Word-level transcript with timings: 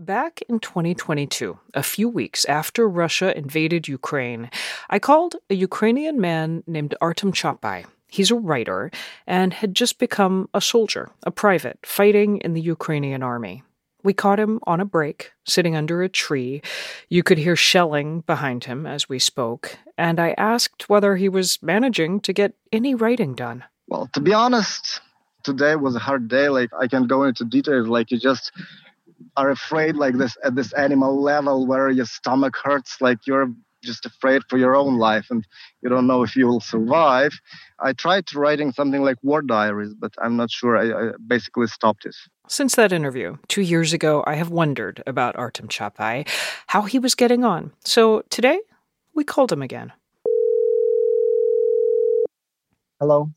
Back 0.00 0.42
in 0.48 0.60
2022, 0.60 1.58
a 1.74 1.82
few 1.82 2.08
weeks 2.08 2.44
after 2.44 2.88
Russia 2.88 3.36
invaded 3.36 3.88
Ukraine, 3.88 4.48
I 4.88 5.00
called 5.00 5.34
a 5.50 5.54
Ukrainian 5.54 6.20
man 6.20 6.62
named 6.68 6.94
Artem 7.00 7.32
Chapeye. 7.32 7.84
He's 8.06 8.30
a 8.30 8.36
writer 8.36 8.92
and 9.26 9.52
had 9.52 9.74
just 9.74 9.98
become 9.98 10.48
a 10.54 10.60
soldier, 10.60 11.10
a 11.24 11.32
private, 11.32 11.80
fighting 11.84 12.36
in 12.38 12.54
the 12.54 12.60
Ukrainian 12.60 13.24
army. 13.24 13.64
We 14.04 14.12
caught 14.12 14.38
him 14.38 14.60
on 14.68 14.78
a 14.78 14.84
break, 14.84 15.32
sitting 15.44 15.74
under 15.74 16.00
a 16.00 16.08
tree. 16.08 16.62
You 17.08 17.24
could 17.24 17.38
hear 17.38 17.56
shelling 17.56 18.20
behind 18.20 18.66
him 18.66 18.86
as 18.86 19.08
we 19.08 19.18
spoke, 19.18 19.78
and 19.98 20.20
I 20.20 20.30
asked 20.38 20.88
whether 20.88 21.16
he 21.16 21.28
was 21.28 21.58
managing 21.60 22.20
to 22.20 22.32
get 22.32 22.54
any 22.70 22.94
writing 22.94 23.34
done. 23.34 23.64
Well, 23.88 24.08
to 24.12 24.20
be 24.20 24.32
honest, 24.32 25.00
today 25.42 25.74
was 25.74 25.96
a 25.96 25.98
hard 25.98 26.28
day. 26.28 26.50
Like, 26.50 26.70
I 26.78 26.86
can't 26.86 27.08
go 27.08 27.24
into 27.24 27.44
details. 27.44 27.88
Like, 27.88 28.12
you 28.12 28.18
just 28.20 28.52
are 29.36 29.50
afraid, 29.50 29.96
like 29.96 30.16
this, 30.16 30.36
at 30.44 30.54
this 30.54 30.72
animal 30.72 31.20
level 31.20 31.66
where 31.66 31.90
your 31.90 32.06
stomach 32.06 32.56
hurts, 32.56 33.00
like 33.00 33.18
you're 33.26 33.52
just 33.82 34.06
afraid 34.06 34.42
for 34.48 34.58
your 34.58 34.74
own 34.74 34.98
life 34.98 35.26
and 35.30 35.46
you 35.82 35.88
don't 35.88 36.06
know 36.06 36.22
if 36.22 36.34
you 36.34 36.46
will 36.46 36.60
survive. 36.60 37.32
I 37.78 37.92
tried 37.92 38.34
writing 38.34 38.72
something 38.72 39.02
like 39.02 39.16
war 39.22 39.42
diaries, 39.42 39.94
but 39.94 40.12
I'm 40.20 40.36
not 40.36 40.50
sure. 40.50 40.76
I, 40.76 41.10
I 41.10 41.12
basically 41.26 41.68
stopped 41.68 42.04
it. 42.04 42.16
Since 42.48 42.74
that 42.74 42.92
interview, 42.92 43.36
two 43.48 43.62
years 43.62 43.92
ago, 43.92 44.24
I 44.26 44.34
have 44.34 44.50
wondered 44.50 45.02
about 45.06 45.36
Artem 45.36 45.68
Chapeye, 45.68 46.28
how 46.68 46.82
he 46.82 46.98
was 46.98 47.14
getting 47.14 47.44
on. 47.44 47.72
So 47.84 48.22
today, 48.30 48.60
we 49.14 49.24
called 49.24 49.52
him 49.52 49.62
again. 49.62 49.92
Hello. 53.00 53.30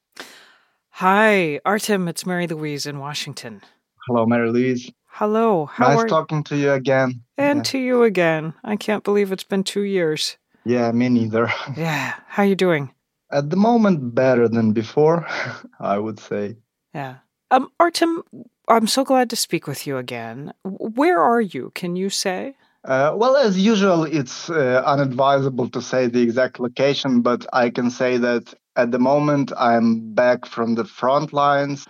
Hi, 0.96 1.60
Artem. 1.66 2.08
It's 2.08 2.26
Mary 2.26 2.48
Louise 2.48 2.86
in 2.86 3.00
Washington. 3.00 3.62
Hello, 4.08 4.26
Mary 4.26 4.52
Louise. 4.52 4.91
Hello. 5.14 5.66
How 5.66 5.90
nice 5.90 6.06
are 6.06 6.08
talking 6.08 6.44
to 6.46 6.56
you 6.56 6.72
again. 6.72 7.22
And 7.38 7.60
yeah. 7.60 7.64
to 7.64 7.78
you 7.78 8.04
again. 8.04 8.54
I 8.64 8.78
can't 8.78 9.04
believe 9.04 9.32
it's 9.32 9.44
been 9.44 9.64
two 9.64 9.84
years. 9.84 10.38
Yeah, 10.66 10.91
me 10.91 11.10
neither. 11.10 11.52
Yeah. 11.77 12.13
How 12.27 12.44
are 12.44 12.46
you 12.46 12.55
doing? 12.55 12.91
At 13.32 13.50
the 13.50 13.58
moment, 13.58 14.16
better 14.16 14.48
than 14.48 14.72
before, 14.72 15.27
I 15.80 16.00
would 16.00 16.20
say. 16.20 16.55
Yeah. 16.96 17.18
Um, 17.52 17.72
Artem, 17.80 18.24
I'm 18.68 18.88
so 18.88 19.04
glad 19.04 19.30
to 19.32 19.35
speak 19.35 19.68
with 19.68 19.85
you 19.85 19.98
again. 19.98 20.54
Where 20.63 21.22
are 21.22 21.41
you? 21.41 21.72
Can 21.76 21.96
you 21.96 22.10
say? 22.10 22.55
Uh, 22.85 23.13
well, 23.16 23.35
as 23.35 23.60
usual, 23.60 24.05
it's 24.05 24.50
uh, 24.50 24.82
unadvisable 24.85 25.70
to 25.70 25.82
say 25.82 26.07
the 26.07 26.22
exact 26.22 26.60
location, 26.60 27.22
but 27.22 27.46
I 27.54 27.70
can 27.70 27.91
say 27.91 28.18
that 28.18 28.54
at 28.76 28.91
the 28.91 29.00
moment 29.00 29.52
I'm 29.57 30.13
back 30.13 30.46
from 30.46 30.76
the 30.76 30.85
front 30.85 31.34
lines. 31.34 31.85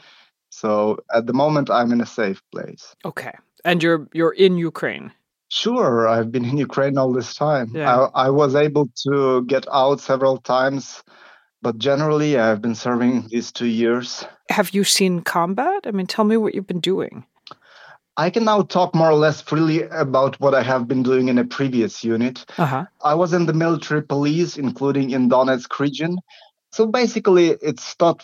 So 0.51 0.99
at 1.13 1.25
the 1.25 1.33
moment 1.33 1.69
I'm 1.69 1.91
in 1.91 2.01
a 2.01 2.05
safe 2.05 2.41
place. 2.51 2.95
Okay. 3.03 3.33
And 3.65 3.81
you're 3.81 4.07
you're 4.13 4.33
in 4.33 4.57
Ukraine. 4.57 5.11
Sure, 5.49 6.07
I've 6.07 6.31
been 6.31 6.45
in 6.45 6.57
Ukraine 6.57 6.97
all 6.97 7.11
this 7.11 7.35
time. 7.35 7.71
Yeah. 7.73 8.07
I, 8.13 8.27
I 8.27 8.29
was 8.29 8.55
able 8.55 8.89
to 9.03 9.43
get 9.45 9.65
out 9.71 9.99
several 9.99 10.37
times, 10.37 11.03
but 11.61 11.77
generally 11.77 12.37
I've 12.37 12.61
been 12.61 12.75
serving 12.75 13.27
these 13.27 13.51
two 13.51 13.67
years. 13.67 14.25
Have 14.49 14.69
you 14.73 14.83
seen 14.83 15.21
combat? 15.21 15.81
I 15.85 15.91
mean, 15.91 16.07
tell 16.07 16.25
me 16.25 16.37
what 16.37 16.55
you've 16.55 16.67
been 16.67 16.79
doing. 16.79 17.25
I 18.17 18.29
can 18.29 18.43
now 18.43 18.61
talk 18.61 18.93
more 18.93 19.09
or 19.09 19.15
less 19.15 19.41
freely 19.41 19.83
about 19.83 20.39
what 20.39 20.53
I 20.53 20.63
have 20.63 20.87
been 20.87 21.03
doing 21.03 21.27
in 21.29 21.37
a 21.37 21.45
previous 21.45 22.03
unit. 22.03 22.45
Uh-huh. 22.57 22.85
I 23.03 23.15
was 23.15 23.33
in 23.33 23.45
the 23.45 23.53
military 23.53 24.03
police, 24.03 24.57
including 24.57 25.11
in 25.11 25.29
Donetsk 25.29 25.79
region. 25.79 26.17
So 26.71 26.87
basically, 26.87 27.49
it's 27.49 27.95
not 27.99 28.23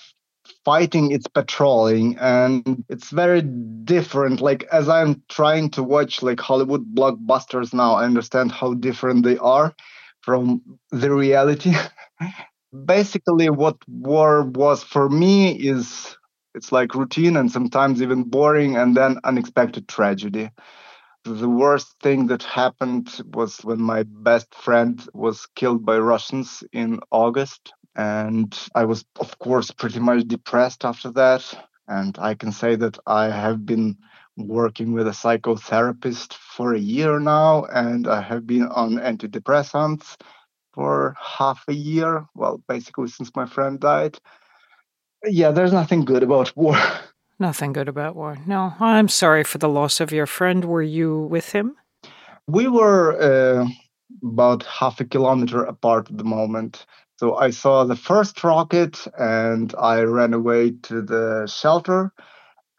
fighting, 0.66 1.12
it's 1.12 1.28
patrolling, 1.28 2.18
and 2.18 2.84
it's 2.90 3.10
very 3.10 3.42
different. 3.42 4.42
Like 4.42 4.64
as 4.72 4.90
I'm 4.90 5.24
trying 5.30 5.70
to 5.72 5.84
watch 5.84 6.22
like 6.22 6.40
Hollywood 6.40 6.96
blockbusters 6.96 7.74
now, 7.74 7.94
I 7.96 8.06
understand 8.06 8.52
how 8.52 8.74
different 8.74 9.24
they 9.24 9.38
are 9.38 9.74
from 10.22 10.62
the 10.92 11.12
reality. 11.12 11.74
basically, 12.86 13.50
what 13.50 13.78
war 13.88 14.44
was 14.44 14.84
for 14.84 15.10
me 15.10 15.52
is 15.54 16.18
it's 16.56 16.72
like 16.72 16.96
routine 16.96 17.38
and 17.38 17.52
sometimes 17.52 18.02
even 18.02 18.24
boring, 18.24 18.76
and 18.78 18.96
then 18.96 19.20
unexpected 19.24 19.88
tragedy. 19.88 20.50
The 21.26 21.50
worst 21.50 21.96
thing 22.02 22.28
that 22.28 22.44
happened 22.44 23.22
was 23.34 23.60
when 23.60 23.82
my 23.82 24.04
best 24.04 24.56
friend 24.56 25.06
was 25.14 25.46
killed 25.56 25.86
by 25.86 25.98
Russians 25.98 26.64
in 26.72 27.00
August. 27.12 27.74
And 27.98 28.58
I 28.76 28.86
was, 28.86 29.04
of 29.20 29.38
course, 29.40 29.72
pretty 29.72 30.00
much 30.00 30.28
depressed 30.28 30.86
after 30.86 31.12
that. 31.12 31.44
And 31.88 32.18
I 32.20 32.36
can 32.36 32.52
say 32.52 32.76
that 32.76 33.00
I 33.08 33.26
have 33.26 33.66
been 33.66 33.98
working 34.38 34.94
with 34.94 35.08
a 35.08 35.12
psychotherapist 35.12 36.34
for 36.34 36.74
a 36.74 36.80
year 36.80 37.20
now, 37.20 37.66
and 37.66 38.08
I 38.08 38.22
have 38.22 38.46
been 38.46 38.68
on 38.68 38.98
antidepressants 38.98 40.16
for 40.74 41.16
half 41.20 41.64
a 41.68 41.74
year. 41.74 42.28
Well, 42.36 42.62
basically, 42.68 43.08
since 43.08 43.36
my 43.36 43.48
friend 43.48 43.80
died. 43.80 44.20
Yeah, 45.26 45.50
there's 45.50 45.74
nothing 45.74 46.06
good 46.06 46.22
about 46.24 46.56
war. 46.56 46.78
Nothing 47.40 47.72
good 47.72 47.88
about 47.88 48.16
war. 48.16 48.38
No, 48.48 48.74
I'm 48.80 49.08
sorry 49.08 49.44
for 49.44 49.60
the 49.60 49.70
loss 49.70 50.00
of 50.00 50.12
your 50.12 50.26
friend. 50.26 50.66
Were 50.66 50.82
you 50.82 51.20
with 51.20 51.52
him? 51.52 51.76
We 52.48 52.68
were 52.68 53.16
uh, 53.22 53.68
about 54.24 54.64
half 54.64 55.00
a 55.00 55.06
kilometer 55.06 55.64
apart 55.64 56.10
at 56.10 56.18
the 56.18 56.24
moment. 56.24 56.88
So 57.18 57.36
I 57.36 57.50
saw 57.50 57.84
the 57.84 57.96
first 57.96 58.44
rocket 58.44 59.08
and 59.18 59.74
I 59.80 60.02
ran 60.02 60.34
away 60.34 60.72
to 60.84 61.02
the 61.02 61.48
shelter. 61.48 62.14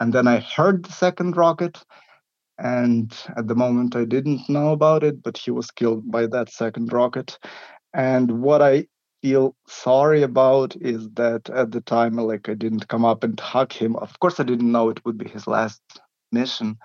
And 0.00 0.12
then 0.12 0.28
I 0.28 0.38
heard 0.38 0.84
the 0.84 0.93
second 0.93 1.37
rocket. 1.37 1.82
And 2.59 3.12
at 3.37 3.49
the 3.49 3.54
moment, 3.54 3.97
I 3.97 4.04
didn't 4.04 4.49
know 4.49 4.72
about 4.72 5.03
it, 5.03 5.22
but 5.22 5.38
he 5.38 5.50
was 5.50 5.71
killed 5.71 6.10
by 6.10 6.26
that 6.26 6.50
second 6.50 6.93
rocket. 6.93 7.38
And 7.94 8.41
what 8.41 8.62
I 8.62 8.87
feel 9.22 9.56
sorry 9.66 10.22
about 10.22 10.76
is 10.76 11.09
that 11.15 11.50
at 11.50 11.72
the 11.72 11.81
time, 11.81 12.15
like, 12.16 12.49
I 12.49 12.55
didn't 12.55 12.88
come 12.88 13.05
up 13.05 13.25
and 13.25 13.38
hug 13.38 13.72
him. 13.72 13.97
Of 13.97 14.19
course, 14.20 14.38
I 14.38 14.44
didn't 14.44 14.70
know 14.70 14.88
it 14.88 15.05
would 15.05 15.19
be 15.19 15.28
his 15.28 15.47
last 15.47 15.81
mission. 16.31 16.78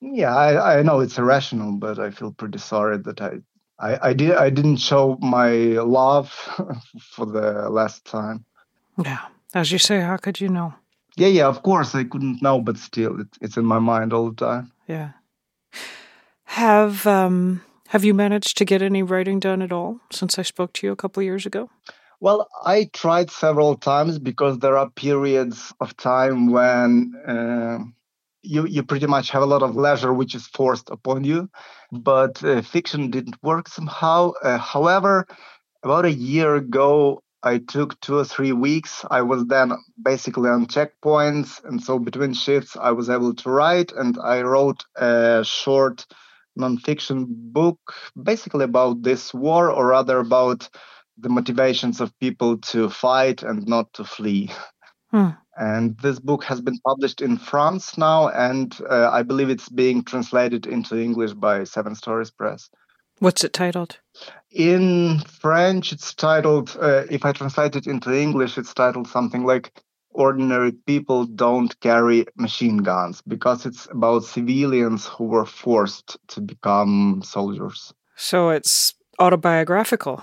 Yeah, 0.00 0.34
I, 0.34 0.78
I 0.78 0.82
know 0.82 1.00
it's 1.00 1.18
irrational, 1.18 1.72
but 1.72 1.98
I 1.98 2.10
feel 2.10 2.32
pretty 2.32 2.58
sorry 2.58 2.98
that 2.98 3.20
I 3.20 3.40
I, 3.78 4.08
I 4.08 4.12
did 4.12 4.32
I 4.32 4.50
didn't 4.50 4.78
show 4.78 5.16
my 5.20 5.50
love 5.82 6.30
for 7.00 7.26
the 7.26 7.68
last 7.70 8.04
time. 8.04 8.44
Yeah. 9.02 9.26
As 9.54 9.72
you 9.72 9.78
say, 9.78 10.00
how 10.00 10.16
could 10.16 10.40
you 10.40 10.48
know? 10.48 10.74
Yeah, 11.16 11.28
yeah, 11.28 11.46
of 11.46 11.62
course 11.62 11.94
I 11.94 12.04
couldn't 12.04 12.42
know, 12.42 12.60
but 12.60 12.76
still 12.76 13.20
it, 13.20 13.28
it's 13.40 13.56
in 13.56 13.64
my 13.64 13.78
mind 13.78 14.12
all 14.12 14.30
the 14.30 14.36
time. 14.36 14.72
Yeah. 14.86 15.12
Have 16.44 17.06
um 17.06 17.62
have 17.88 18.04
you 18.04 18.14
managed 18.14 18.58
to 18.58 18.64
get 18.64 18.82
any 18.82 19.02
writing 19.02 19.40
done 19.40 19.62
at 19.62 19.72
all 19.72 20.00
since 20.12 20.38
I 20.38 20.42
spoke 20.42 20.72
to 20.74 20.86
you 20.86 20.92
a 20.92 20.96
couple 20.96 21.20
of 21.20 21.24
years 21.24 21.46
ago? 21.46 21.70
Well, 22.20 22.48
I 22.64 22.90
tried 22.92 23.30
several 23.30 23.76
times 23.76 24.18
because 24.18 24.58
there 24.58 24.76
are 24.76 24.90
periods 24.90 25.72
of 25.80 25.96
time 25.96 26.50
when 26.50 27.14
uh, 27.26 27.78
you 28.42 28.66
you 28.66 28.82
pretty 28.82 29.06
much 29.06 29.30
have 29.30 29.42
a 29.42 29.46
lot 29.46 29.62
of 29.62 29.76
leisure 29.76 30.12
which 30.12 30.34
is 30.34 30.46
forced 30.46 30.90
upon 30.90 31.24
you 31.24 31.48
but 31.92 32.42
uh, 32.44 32.62
fiction 32.62 33.10
didn't 33.10 33.42
work 33.42 33.68
somehow. 33.68 34.32
Uh, 34.42 34.58
however 34.58 35.26
about 35.82 36.04
a 36.04 36.12
year 36.12 36.56
ago 36.56 37.22
i 37.42 37.58
took 37.58 38.00
two 38.00 38.18
or 38.18 38.24
three 38.24 38.52
weeks. 38.52 39.04
I 39.10 39.22
was 39.22 39.46
then 39.46 39.72
basically 40.02 40.50
on 40.50 40.66
checkpoints 40.66 41.62
and 41.64 41.82
so 41.82 41.98
between 41.98 42.34
shifts 42.34 42.76
i 42.76 42.90
was 42.90 43.08
able 43.10 43.34
to 43.34 43.50
write 43.50 43.92
and 43.92 44.18
i 44.22 44.42
wrote 44.42 44.84
a 44.96 45.42
short 45.44 46.06
nonfiction 46.58 47.26
book 47.28 47.78
basically 48.20 48.64
about 48.64 49.02
this 49.02 49.32
war 49.32 49.70
or 49.70 49.86
rather 49.86 50.18
about 50.18 50.68
the 51.18 51.28
motivations 51.28 52.00
of 52.00 52.16
people 52.20 52.58
to 52.58 52.88
fight 52.88 53.42
and 53.42 53.66
not 53.66 53.92
to 53.94 54.04
flee. 54.04 54.50
Hmm. 55.10 55.30
And 55.58 55.98
this 55.98 56.18
book 56.18 56.44
has 56.44 56.60
been 56.60 56.78
published 56.86 57.20
in 57.20 57.36
France 57.36 57.98
now, 57.98 58.28
and 58.28 58.78
uh, 58.88 59.10
I 59.10 59.22
believe 59.22 59.50
it's 59.50 59.68
being 59.68 60.02
translated 60.04 60.66
into 60.66 60.96
English 60.96 61.32
by 61.34 61.64
Seven 61.64 61.94
Stories 61.94 62.30
Press. 62.30 62.70
What's 63.18 63.42
it 63.44 63.52
titled? 63.52 63.98
In 64.52 65.20
French, 65.26 65.92
it's 65.92 66.14
titled, 66.14 66.76
uh, 66.80 67.04
if 67.10 67.24
I 67.24 67.32
translate 67.32 67.74
it 67.76 67.86
into 67.86 68.12
English, 68.16 68.56
it's 68.56 68.72
titled 68.72 69.08
something 69.08 69.44
like 69.44 69.72
Ordinary 70.10 70.72
People 70.72 71.26
Don't 71.26 71.78
Carry 71.80 72.26
Machine 72.36 72.78
Guns, 72.78 73.20
because 73.26 73.66
it's 73.66 73.86
about 73.90 74.24
civilians 74.24 75.06
who 75.06 75.24
were 75.24 75.44
forced 75.46 76.16
to 76.28 76.40
become 76.40 77.20
soldiers. 77.24 77.92
So 78.16 78.50
it's 78.50 78.94
autobiographical 79.18 80.22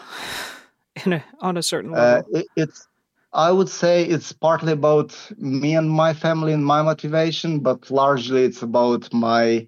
in 1.06 1.14
a, 1.14 1.24
on 1.42 1.58
a 1.58 1.64
certain 1.64 1.94
Uh, 1.94 1.98
level. 1.98 2.26
it, 2.34 2.46
it's 2.56 2.88
I 3.36 3.52
would 3.52 3.68
say 3.68 4.06
it's 4.06 4.32
partly 4.32 4.72
about 4.72 5.12
me 5.38 5.76
and 5.76 5.90
my 5.90 6.14
family 6.14 6.54
and 6.54 6.66
my 6.66 6.82
motivation, 6.82 7.60
but 7.60 7.92
largely 7.92 8.46
it's 8.46 8.64
about 8.64 9.14
my. 9.14 9.68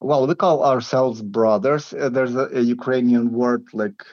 Well, 0.00 0.26
we 0.26 0.34
call 0.34 0.64
ourselves 0.64 1.22
brothers. 1.22 1.94
Uh, 1.94 2.10
there's 2.10 2.34
a, 2.34 2.48
a 2.52 2.60
Ukrainian 2.60 3.32
word 3.32 3.64
like 3.72 4.04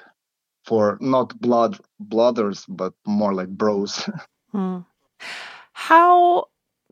for 0.66 0.98
not 1.02 1.40
blood 1.42 1.80
blooders, 2.00 2.66
but 2.70 2.94
more 3.06 3.34
like 3.34 3.50
bros. 3.50 4.10
Hmm. 4.52 4.80
How 5.74 6.46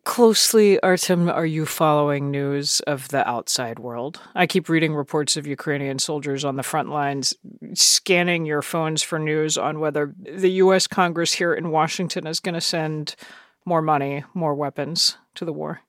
closely, 0.03 0.79
Artem, 0.81 1.29
are 1.29 1.45
you 1.45 1.65
following 1.65 2.31
news 2.31 2.79
of 2.81 3.09
the 3.09 3.27
outside 3.27 3.79
world? 3.79 4.19
I 4.35 4.47
keep 4.47 4.69
reading 4.69 4.95
reports 4.95 5.37
of 5.37 5.45
Ukrainian 5.47 5.99
soldiers 5.99 6.45
on 6.45 6.55
the 6.55 6.63
front 6.63 6.89
lines, 6.89 7.33
scanning 7.73 8.45
your 8.45 8.61
phones 8.61 9.03
for 9.03 9.19
news 9.19 9.57
on 9.57 9.79
whether 9.79 10.13
the 10.17 10.51
U.S. 10.63 10.87
Congress 10.87 11.33
here 11.33 11.53
in 11.53 11.71
Washington 11.71 12.27
is 12.27 12.39
going 12.39 12.55
to 12.55 12.61
send 12.61 13.15
more 13.65 13.81
money, 13.81 14.23
more 14.33 14.55
weapons 14.55 15.17
to 15.35 15.45
the 15.45 15.53
war. 15.53 15.81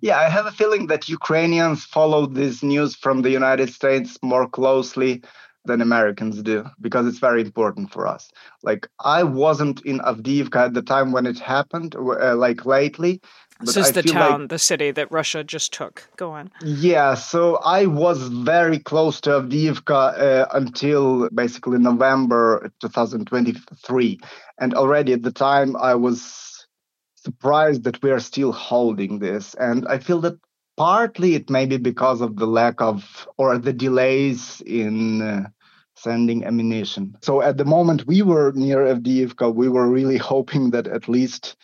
Yeah, 0.00 0.18
I 0.18 0.28
have 0.28 0.46
a 0.46 0.50
feeling 0.50 0.88
that 0.88 1.08
Ukrainians 1.08 1.84
follow 1.84 2.26
this 2.26 2.62
news 2.62 2.96
from 2.96 3.22
the 3.22 3.30
United 3.30 3.72
States 3.72 4.18
more 4.22 4.48
closely 4.48 5.22
than 5.64 5.80
Americans 5.80 6.42
do 6.42 6.64
because 6.80 7.06
it's 7.06 7.18
very 7.18 7.40
important 7.40 7.92
for 7.92 8.06
us. 8.06 8.30
Like 8.62 8.88
I 9.04 9.22
wasn't 9.22 9.84
in 9.84 10.00
Avdiivka 10.00 10.56
at 10.56 10.74
the 10.74 10.82
time 10.82 11.12
when 11.12 11.26
it 11.26 11.38
happened, 11.38 11.94
uh, 11.96 12.36
like 12.36 12.66
lately. 12.66 13.20
This 13.60 13.76
is 13.76 13.90
I 13.90 13.92
the 13.92 14.02
town, 14.02 14.40
like, 14.40 14.48
the 14.48 14.58
city 14.58 14.90
that 14.90 15.12
Russia 15.12 15.44
just 15.44 15.72
took. 15.72 16.08
Go 16.16 16.32
on. 16.32 16.50
Yeah, 16.62 17.14
so 17.14 17.56
I 17.56 17.86
was 17.86 18.26
very 18.26 18.80
close 18.80 19.20
to 19.20 19.30
Avdiivka 19.30 20.18
uh, 20.18 20.46
until 20.52 21.28
basically 21.30 21.78
November 21.78 22.72
2023, 22.80 24.18
and 24.58 24.74
already 24.74 25.12
at 25.12 25.22
the 25.22 25.30
time 25.30 25.76
I 25.76 25.94
was 25.94 26.66
surprised 27.14 27.84
that 27.84 28.02
we 28.02 28.10
are 28.10 28.18
still 28.18 28.50
holding 28.50 29.20
this, 29.20 29.54
and 29.54 29.86
I 29.86 29.98
feel 29.98 30.20
that 30.22 30.38
partly 30.76 31.34
it 31.34 31.50
may 31.50 31.66
be 31.66 31.76
because 31.76 32.20
of 32.20 32.36
the 32.36 32.46
lack 32.46 32.80
of 32.80 33.28
or 33.36 33.58
the 33.58 33.72
delays 33.72 34.62
in 34.66 35.22
uh, 35.22 35.48
sending 35.96 36.44
ammunition. 36.44 37.16
So 37.22 37.42
at 37.42 37.56
the 37.56 37.64
moment 37.64 38.06
we 38.06 38.22
were 38.22 38.52
near 38.52 38.78
Avdiivka, 38.78 39.54
we 39.54 39.68
were 39.68 39.88
really 39.88 40.18
hoping 40.18 40.70
that 40.70 40.86
at 40.86 41.08
least, 41.08 41.56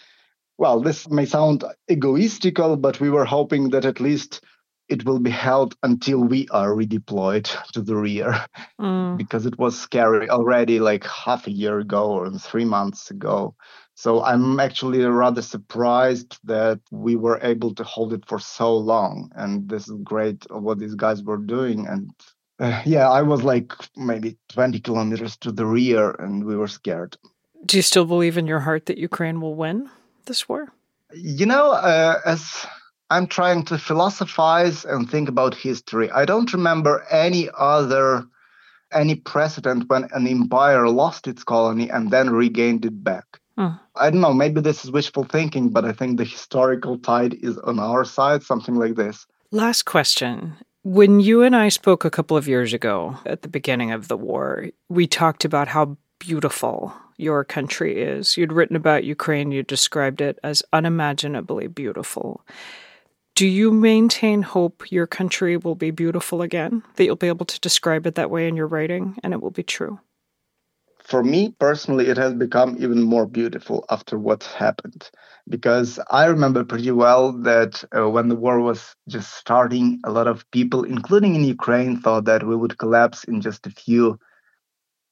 well, 0.59 0.81
this 0.81 1.09
may 1.09 1.25
sound 1.25 1.65
egoistical, 1.91 2.81
but 2.81 3.01
we 3.01 3.11
were 3.11 3.25
hoping 3.25 3.71
that 3.71 3.85
at 3.85 4.01
least 4.01 4.41
it 4.89 5.05
will 5.05 5.19
be 5.19 5.31
held 5.31 5.77
until 5.83 6.19
we 6.19 6.49
are 6.49 6.71
redeployed 6.71 7.49
to 7.73 7.83
the 7.83 7.97
rear 7.97 8.47
mm. 8.81 9.17
because 9.23 9.47
it 9.47 9.59
was 9.59 9.79
scary 9.79 10.29
already 10.31 10.81
like 10.81 11.05
half 11.05 11.47
a 11.47 11.53
year 11.53 11.79
ago 11.79 12.11
or 12.11 12.31
three 12.31 12.65
months 12.65 13.11
ago 13.11 13.55
so 13.99 14.23
I'm 14.23 14.61
actually 14.61 15.05
rather 15.05 15.43
surprised 15.43 16.39
that 16.45 16.79
we 16.93 17.17
were 17.17 17.41
able 17.43 17.75
to 17.75 17.83
hold 17.83 18.13
it 18.13 18.25
for 18.29 18.39
so 18.39 18.77
long. 18.77 19.33
And 19.35 19.69
this 19.69 19.89
is 19.89 19.97
great 20.05 20.47
what 20.53 20.79
these 20.79 20.95
guys 20.95 21.21
were 21.21 21.37
doing. 21.37 21.85
And 21.89 22.13
uh, 22.61 22.81
yeah, 22.87 23.11
I 23.11 23.23
was 23.23 23.43
like 23.43 23.73
maybe 23.97 24.39
20 24.51 24.79
kilometers 24.79 25.37
to 25.39 25.51
the 25.51 25.67
rear 25.67 26.13
and 26.13 26.45
we 26.45 26.57
were 26.57 26.69
scared. 26.69 27.17
Do 27.67 27.77
you 27.77 27.83
still 27.83 28.05
believe 28.05 28.39
in 28.39 28.47
your 28.47 28.61
heart 28.61 28.87
that 28.87 28.99
Ukraine 28.99 29.41
will 29.41 29.57
win 29.57 29.91
this 30.27 30.49
war? 30.49 30.69
You 31.13 31.47
know, 31.47 31.73
uh, 31.73 32.21
as 32.25 32.67
I'm 33.11 33.27
trying 33.27 33.65
to 33.67 33.79
philosophize 33.79 34.85
and 34.85 35.11
think 35.11 35.29
about 35.29 35.55
history, 35.55 36.11
I 36.11 36.25
don't 36.25 36.53
remember 36.53 37.05
any 37.11 37.49
other 37.57 38.27
any 38.91 39.17
precedent 39.17 39.85
when 39.89 40.09
an 40.13 40.27
empire 40.27 40.89
lost 40.89 41.27
its 41.27 41.45
colony 41.45 41.91
and 41.91 42.11
then 42.11 42.31
regained 42.31 42.87
it 42.87 43.05
back. 43.05 43.25
I 43.97 44.11
don't 44.11 44.21
know, 44.21 44.33
maybe 44.33 44.61
this 44.61 44.85
is 44.85 44.93
wishful 44.93 45.25
thinking, 45.25 45.71
but 45.71 45.85
I 45.85 45.93
think 45.93 46.17
the 46.17 46.25
historical 46.25 46.97
tide 46.97 47.35
is 47.35 47.59
on 47.59 47.81
our 47.81 48.05
side, 48.05 48.45
something 48.45 48.77
like 48.77 48.95
this. 48.95 49.27
Last 49.51 49.83
question. 49.83 50.57
When 50.85 51.19
you 51.19 51.43
and 51.43 51.57
I 51.57 51.69
spoke 51.69 52.05
a 52.05 52.11
couple 52.11 52.37
of 52.37 52.47
years 52.47 52.73
ago 52.73 53.17
at 53.27 53.43
the 53.43 53.49
beginning 53.49 53.91
of 53.91 54.07
the 54.07 54.17
war, 54.17 54.69
we 54.89 55.09
talked 55.09 55.45
about 55.45 55.67
how 55.67 55.97
beautiful 56.21 56.95
your 57.17 57.43
country 57.43 58.01
is. 58.01 58.37
You'd 58.37 58.53
written 58.53 58.77
about 58.77 59.03
Ukraine, 59.03 59.51
you 59.51 59.65
described 59.65 60.21
it 60.21 60.39
as 60.45 60.63
unimaginably 60.73 61.67
beautiful. 61.67 62.45
Do 63.39 63.47
you 63.47 63.71
maintain 63.71 64.43
hope 64.43 64.91
your 64.91 65.07
country 65.07 65.57
will 65.57 65.77
be 65.77 65.93
beautiful 65.93 66.43
again? 66.43 66.83
That 66.97 67.05
you'll 67.05 67.15
be 67.15 67.29
able 67.29 67.47
to 67.47 67.61
describe 67.61 68.05
it 68.05 68.17
that 68.17 68.33
way 68.33 68.49
in 68.49 68.57
your 68.57 68.67
writing 68.67 69.17
and 69.23 69.33
it 69.33 69.41
will 69.41 69.53
be 69.53 69.63
true? 69.63 70.01
for 71.05 71.23
me 71.23 71.55
personally, 71.61 72.09
it 72.09 72.17
has 72.19 72.35
become 72.35 72.77
even 72.81 73.01
more 73.01 73.27
beautiful 73.27 73.85
after 73.91 74.19
what 74.19 74.43
happened. 74.43 75.09
Because 75.49 76.01
I 76.11 76.27
remember 76.27 76.65
pretty 76.65 76.91
well 76.91 77.33
that 77.45 77.83
uh, 77.97 78.11
when 78.11 78.29
the 78.29 78.35
war 78.35 78.61
was 78.61 78.95
just 79.09 79.33
starting, 79.35 80.01
a 80.05 80.11
lot 80.11 80.27
of 80.27 80.45
people, 80.51 80.83
including 80.83 81.35
in 81.37 81.45
Ukraine, 81.45 81.97
thought 81.97 82.25
that 82.25 82.45
we 82.45 82.57
would 82.57 82.77
collapse 82.77 83.23
in 83.25 83.41
just 83.41 83.67
a 83.67 83.71
few 83.71 84.19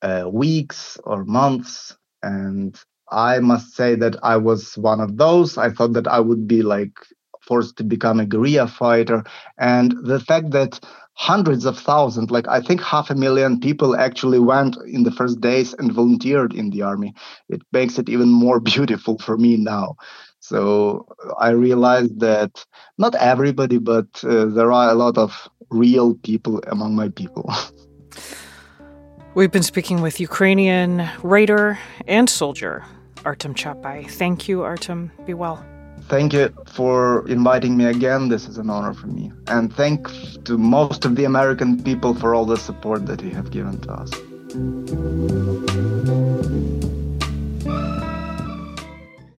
uh, 0.02 0.24
weeks 0.30 0.98
or 1.04 1.24
months. 1.24 1.96
And 2.22 2.78
I 3.10 3.38
must 3.38 3.74
say 3.74 3.94
that 3.94 4.16
I 4.22 4.36
was 4.36 4.76
one 4.76 5.00
of 5.00 5.16
those. 5.16 5.56
I 5.56 5.70
thought 5.70 5.92
that 5.94 6.08
I 6.08 6.20
would 6.20 6.46
be 6.48 6.60
like 6.60 6.98
forced 7.46 7.76
to 7.76 7.84
become 7.84 8.20
a 8.20 8.26
guerrilla 8.26 8.68
fighter. 8.68 9.24
And 9.58 9.94
the 10.02 10.20
fact 10.20 10.50
that 10.50 10.80
hundreds 11.14 11.64
of 11.64 11.78
thousands, 11.78 12.30
like 12.30 12.46
I 12.46 12.60
think 12.60 12.82
half 12.82 13.10
a 13.10 13.14
million 13.14 13.58
people 13.58 13.96
actually 13.96 14.38
went 14.38 14.76
in 14.86 15.04
the 15.04 15.10
first 15.10 15.40
days 15.40 15.74
and 15.74 15.92
volunteered 15.92 16.52
in 16.52 16.70
the 16.70 16.82
army. 16.82 17.14
It 17.48 17.62
makes 17.72 17.98
it 17.98 18.08
even 18.08 18.28
more 18.28 18.60
beautiful 18.72 19.18
for 19.18 19.36
me 19.36 19.56
now. 19.56 19.96
So 20.40 21.06
I 21.40 21.50
realized 21.50 22.20
that 22.20 22.64
not 22.98 23.14
everybody, 23.16 23.78
but 23.78 24.06
uh, 24.22 24.46
there 24.46 24.70
are 24.70 24.90
a 24.90 24.94
lot 24.94 25.18
of 25.18 25.48
real 25.70 26.14
people 26.14 26.62
among 26.68 26.94
my 26.94 27.08
people. 27.08 27.50
We've 29.34 29.50
been 29.50 29.62
speaking 29.62 30.00
with 30.00 30.20
Ukrainian 30.20 31.08
writer 31.22 31.78
and 32.06 32.30
soldier 32.30 32.84
Artem 33.24 33.54
Chapeye. 33.54 34.08
Thank 34.08 34.48
you, 34.48 34.62
Artem. 34.62 35.10
Be 35.26 35.34
well. 35.34 35.62
Thank 36.08 36.32
you 36.32 36.54
for 36.66 37.28
inviting 37.28 37.76
me 37.76 37.86
again. 37.86 38.28
This 38.28 38.48
is 38.48 38.58
an 38.58 38.70
honor 38.70 38.94
for 38.94 39.08
me. 39.08 39.32
And 39.48 39.72
thank 39.74 40.08
to 40.44 40.56
most 40.56 41.04
of 41.04 41.16
the 41.16 41.24
American 41.24 41.82
people 41.82 42.14
for 42.14 42.34
all 42.34 42.46
the 42.46 42.56
support 42.56 43.06
that 43.06 43.22
you 43.22 43.30
have 43.30 43.50
given 43.50 43.80
to 43.80 43.92
us. 43.92 44.10